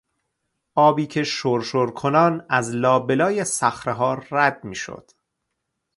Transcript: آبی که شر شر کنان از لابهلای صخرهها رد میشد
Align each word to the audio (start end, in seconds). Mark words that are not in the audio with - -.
آبی 0.75 1.07
که 1.07 1.23
شر 1.23 1.61
شر 1.61 1.85
کنان 1.85 2.45
از 2.49 2.75
لابهلای 2.75 3.43
صخرهها 3.45 4.13
رد 4.31 4.63
میشد 4.63 5.11